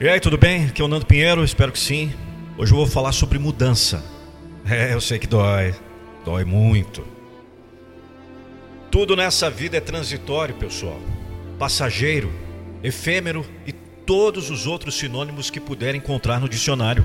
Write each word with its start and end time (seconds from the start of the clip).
E 0.00 0.08
aí, 0.08 0.20
tudo 0.20 0.38
bem? 0.38 0.66
Aqui 0.66 0.80
é 0.80 0.84
o 0.84 0.86
Nando 0.86 1.04
Pinheiro, 1.06 1.42
espero 1.42 1.72
que 1.72 1.78
sim. 1.78 2.14
Hoje 2.56 2.70
eu 2.70 2.76
vou 2.76 2.86
falar 2.86 3.10
sobre 3.10 3.36
mudança. 3.36 4.00
É, 4.64 4.94
eu 4.94 5.00
sei 5.00 5.18
que 5.18 5.26
dói, 5.26 5.74
dói 6.24 6.44
muito. 6.44 7.04
Tudo 8.92 9.16
nessa 9.16 9.50
vida 9.50 9.76
é 9.76 9.80
transitório, 9.80 10.54
pessoal. 10.54 11.00
Passageiro, 11.58 12.32
efêmero 12.80 13.44
e 13.66 13.72
todos 13.72 14.50
os 14.50 14.68
outros 14.68 14.94
sinônimos 14.96 15.50
que 15.50 15.58
puder 15.58 15.96
encontrar 15.96 16.38
no 16.38 16.48
dicionário. 16.48 17.04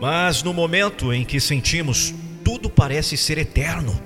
Mas 0.00 0.42
no 0.42 0.52
momento 0.52 1.12
em 1.12 1.24
que 1.24 1.38
sentimos 1.38 2.12
tudo 2.42 2.68
parece 2.68 3.16
ser 3.16 3.38
eterno, 3.38 4.02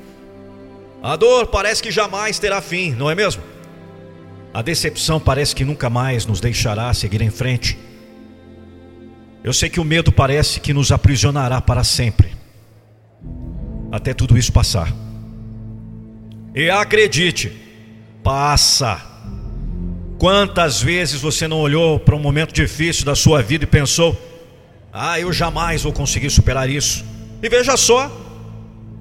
a 1.03 1.17
dor 1.17 1.47
parece 1.47 1.83
que 1.83 1.91
jamais 1.91 2.39
terá 2.39 2.61
fim, 2.61 2.93
não 2.93 3.11
é 3.11 3.15
mesmo? 3.15 3.54
A 4.55 4.63
decepção 4.63 5.19
parece 5.19 5.53
que 5.53 5.65
nunca 5.65 5.91
mais 5.91 6.27
nos 6.27 6.39
deixará 6.39 6.95
seguir 6.95 7.21
em 7.21 7.31
frente. 7.31 7.77
Eu 9.43 9.53
sei 9.53 9.69
que 9.69 9.81
o 9.81 9.85
medo 9.85 10.13
parece 10.13 10.61
que 10.61 10.73
nos 10.73 10.93
aprisionará 10.93 11.61
para 11.61 11.83
sempre, 11.83 12.31
até 13.91 14.15
tudo 14.15 14.39
isso 14.39 14.53
passar. 14.53 14.95
E 16.55 16.71
acredite, 16.71 17.53
passa. 18.23 19.03
Quantas 20.21 20.81
vezes 20.81 21.21
você 21.21 21.49
não 21.49 21.59
olhou 21.59 21.99
para 21.99 22.15
um 22.15 22.21
momento 22.21 22.55
difícil 22.55 23.05
da 23.05 23.17
sua 23.17 23.43
vida 23.43 23.65
e 23.65 23.67
pensou: 23.67 24.17
ah, 24.93 25.19
eu 25.19 25.33
jamais 25.33 25.83
vou 25.83 25.93
conseguir 25.93 26.31
superar 26.31 26.71
isso? 26.71 27.05
E 27.43 27.49
veja 27.49 27.77
só, 27.77 28.09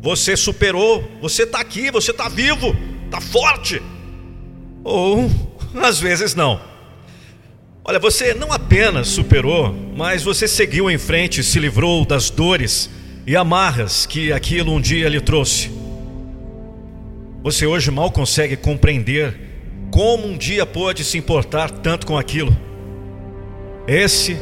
você 0.01 0.35
superou, 0.35 1.07
você 1.21 1.43
está 1.43 1.59
aqui, 1.59 1.91
você 1.91 2.09
está 2.09 2.27
vivo, 2.27 2.75
está 3.05 3.21
forte. 3.21 3.79
Ou 4.83 5.29
às 5.81 5.99
vezes 5.99 6.35
não. 6.35 6.59
Olha, 7.85 7.99
você 7.99 8.33
não 8.33 8.51
apenas 8.51 9.09
superou, 9.09 9.75
mas 9.95 10.23
você 10.23 10.47
seguiu 10.47 10.89
em 10.89 10.97
frente 10.97 11.41
e 11.41 11.43
se 11.43 11.59
livrou 11.59 12.05
das 12.05 12.29
dores 12.29 12.89
e 13.25 13.35
amarras 13.35 14.05
que 14.05 14.31
aquilo 14.31 14.73
um 14.73 14.79
dia 14.79 15.09
lhe 15.09 15.19
trouxe. 15.19 15.71
Você 17.43 17.65
hoje 17.65 17.91
mal 17.91 18.09
consegue 18.09 18.55
compreender 18.55 19.35
como 19.91 20.27
um 20.27 20.37
dia 20.37 20.65
pôde 20.65 21.03
se 21.03 21.17
importar 21.17 21.69
tanto 21.69 22.07
com 22.07 22.17
aquilo. 22.17 22.55
Esse 23.85 24.37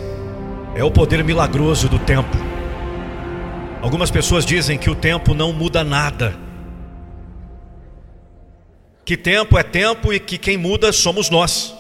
é 0.76 0.84
o 0.84 0.92
poder 0.92 1.24
milagroso 1.24 1.90
do 1.90 1.98
tempo. 1.98 2.38
Algumas 3.82 4.12
pessoas 4.12 4.46
dizem 4.46 4.78
que 4.78 4.90
o 4.90 4.96
tempo 4.96 5.34
não 5.34 5.52
muda 5.52 5.84
nada 5.84 6.36
que 9.12 9.18
tempo 9.18 9.58
é 9.58 9.64
tempo 9.64 10.14
e 10.14 10.22
que 10.22 10.38
quem 10.38 10.56
muda 10.56 10.94
somos 10.94 11.30
nós. 11.30 11.76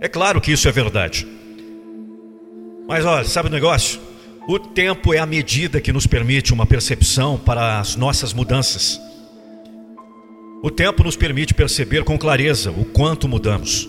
É 0.00 0.06
claro 0.06 0.40
que 0.40 0.52
isso 0.52 0.68
é 0.68 0.70
verdade. 0.70 1.26
Mas 2.86 3.04
olha, 3.04 3.24
sabe 3.24 3.48
o 3.48 3.50
negócio? 3.50 4.00
O 4.46 4.60
tempo 4.60 5.12
é 5.12 5.18
a 5.18 5.26
medida 5.26 5.80
que 5.80 5.92
nos 5.92 6.06
permite 6.06 6.52
uma 6.52 6.64
percepção 6.64 7.36
para 7.36 7.80
as 7.80 7.96
nossas 7.96 8.32
mudanças. 8.32 9.00
O 10.62 10.70
tempo 10.70 11.02
nos 11.02 11.16
permite 11.16 11.52
perceber 11.52 12.04
com 12.04 12.16
clareza 12.16 12.70
o 12.70 12.84
quanto 12.84 13.28
mudamos, 13.28 13.88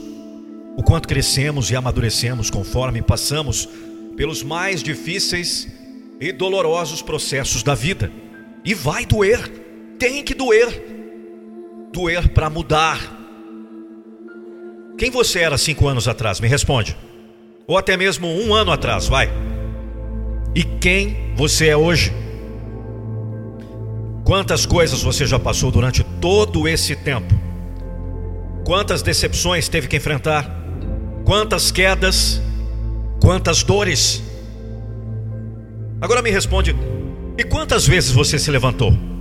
o 0.75 0.81
quanto 0.81 1.07
crescemos 1.07 1.69
e 1.69 1.75
amadurecemos 1.75 2.49
conforme 2.49 3.03
passamos 3.03 3.69
pelos 4.17 4.41
mais 4.41 4.81
difíceis 4.81 5.67
e 6.19 6.31
dolorosos 6.31 7.03
processos 7.03 7.61
da 7.61 7.75
vida. 7.75 8.11
E 8.66 8.73
vai 8.73 9.05
doer, 9.05 9.47
tem 9.99 10.23
que 10.23 10.33
doer 10.33 10.92
doer 11.94 12.27
para 12.30 12.49
mudar. 12.49 12.99
Quem 14.97 15.11
você 15.11 15.39
era 15.39 15.58
cinco 15.58 15.88
anos 15.88 16.08
atrás? 16.08 16.39
Me 16.39 16.47
responde. 16.47 16.97
Ou 17.67 17.78
até 17.78 17.95
mesmo 17.95 18.28
um 18.28 18.53
ano 18.53 18.72
atrás, 18.72 19.07
vai. 19.07 19.31
E 20.56 20.63
quem 20.63 21.34
você 21.35 21.67
é 21.67 21.78
hoje? 21.78 22.12
Quantas 24.25 24.66
coisas 24.66 25.03
você 25.03 25.25
já 25.25 25.38
passou 25.38 25.69
durante 25.69 26.03
todo 26.19 26.67
esse 26.67 26.95
tempo? 26.95 27.34
Quantas 28.66 29.01
decepções 29.01 29.69
teve 29.69 29.88
que 29.88 29.97
enfrentar? 29.97 30.50
Quantas 31.25 31.72
quedas? 31.72 32.41
Quantas 33.22 33.62
dores? 33.63 34.23
Agora 36.01 36.22
me 36.22 36.31
responde: 36.31 36.75
e 37.38 37.44
quantas 37.44 37.85
vezes 37.85 38.12
você 38.12 38.40
se 38.40 38.50
levantou? 38.50 39.12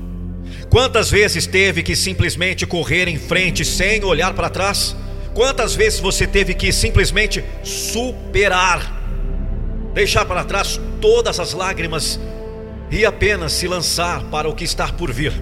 Quantas 0.72 1.10
vezes 1.10 1.46
teve 1.46 1.82
que 1.82 1.94
simplesmente 1.94 2.66
correr 2.66 3.06
em 3.06 3.18
frente 3.18 3.62
sem 3.62 4.02
olhar 4.02 4.32
para 4.32 4.48
trás? 4.48 4.96
Quantas 5.34 5.74
vezes 5.74 6.00
você 6.00 6.26
teve 6.26 6.54
que 6.54 6.72
simplesmente 6.72 7.44
superar, 7.62 8.90
deixar 9.92 10.24
para 10.24 10.42
trás 10.44 10.80
todas 10.98 11.38
as 11.38 11.52
lágrimas 11.52 12.18
e 12.90 13.04
apenas 13.04 13.52
se 13.52 13.68
lançar 13.68 14.22
para 14.30 14.48
o 14.48 14.54
que 14.54 14.64
está 14.64 14.88
por 14.88 15.12
vir? 15.12 15.34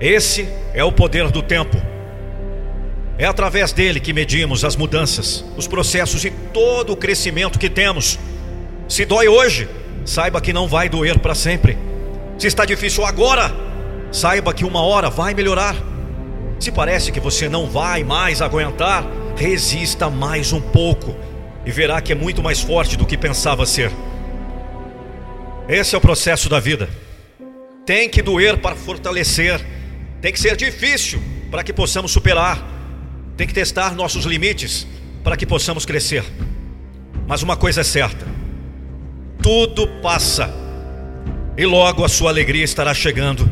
Esse 0.00 0.48
é 0.72 0.82
o 0.82 0.90
poder 0.90 1.30
do 1.30 1.42
tempo. 1.42 1.76
É 3.18 3.26
através 3.26 3.74
dele 3.74 4.00
que 4.00 4.14
medimos 4.14 4.64
as 4.64 4.74
mudanças, 4.74 5.44
os 5.54 5.68
processos 5.68 6.24
e 6.24 6.30
todo 6.30 6.94
o 6.94 6.96
crescimento 6.96 7.58
que 7.58 7.68
temos. 7.68 8.18
Se 8.88 9.04
dói 9.04 9.28
hoje, 9.28 9.68
saiba 10.06 10.40
que 10.40 10.50
não 10.50 10.66
vai 10.66 10.88
doer 10.88 11.18
para 11.18 11.34
sempre. 11.34 11.89
Se 12.40 12.46
está 12.46 12.64
difícil 12.64 13.04
agora, 13.04 13.54
saiba 14.10 14.54
que 14.54 14.64
uma 14.64 14.80
hora 14.80 15.10
vai 15.10 15.34
melhorar. 15.34 15.76
Se 16.58 16.72
parece 16.72 17.12
que 17.12 17.20
você 17.20 17.50
não 17.50 17.66
vai 17.66 18.02
mais 18.02 18.40
aguentar, 18.40 19.04
resista 19.36 20.08
mais 20.08 20.50
um 20.50 20.58
pouco 20.58 21.14
e 21.66 21.70
verá 21.70 22.00
que 22.00 22.12
é 22.12 22.14
muito 22.14 22.42
mais 22.42 22.58
forte 22.58 22.96
do 22.96 23.04
que 23.04 23.18
pensava 23.18 23.66
ser. 23.66 23.92
Esse 25.68 25.94
é 25.94 25.98
o 25.98 26.00
processo 26.00 26.48
da 26.48 26.58
vida. 26.58 26.88
Tem 27.84 28.08
que 28.08 28.22
doer 28.22 28.56
para 28.56 28.74
fortalecer, 28.74 29.60
tem 30.22 30.32
que 30.32 30.40
ser 30.40 30.56
difícil 30.56 31.22
para 31.50 31.62
que 31.62 31.74
possamos 31.74 32.10
superar, 32.10 32.66
tem 33.36 33.46
que 33.46 33.52
testar 33.52 33.94
nossos 33.94 34.24
limites 34.24 34.86
para 35.22 35.36
que 35.36 35.44
possamos 35.44 35.84
crescer. 35.84 36.24
Mas 37.26 37.42
uma 37.42 37.54
coisa 37.54 37.82
é 37.82 37.84
certa: 37.84 38.26
tudo 39.42 39.86
passa 40.00 40.69
e 41.60 41.66
logo 41.66 42.02
a 42.02 42.08
sua 42.08 42.30
alegria 42.30 42.64
estará 42.64 42.94
chegando 42.94 43.46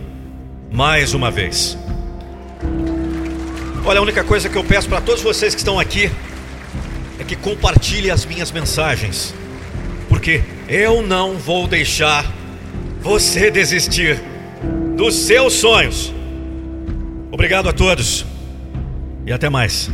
mais 0.72 1.12
uma 1.12 1.30
vez. 1.30 1.76
Olha, 3.84 3.98
a 3.98 4.02
única 4.02 4.24
coisa 4.24 4.48
que 4.48 4.56
eu 4.56 4.64
peço 4.64 4.88
para 4.88 5.02
todos 5.02 5.22
vocês 5.22 5.54
que 5.54 5.60
estão 5.60 5.78
aqui 5.78 6.10
é 7.18 7.24
que 7.24 7.36
compartilhem 7.36 8.10
as 8.10 8.24
minhas 8.24 8.50
mensagens, 8.50 9.34
porque 10.08 10.42
eu 10.70 11.02
não 11.02 11.36
vou 11.36 11.66
deixar 11.66 12.24
você 13.02 13.50
desistir 13.50 14.18
dos 14.96 15.14
seus 15.14 15.52
sonhos. 15.52 16.10
Obrigado 17.30 17.68
a 17.68 17.74
todos 17.74 18.24
e 19.26 19.32
até 19.34 19.50
mais. 19.50 19.90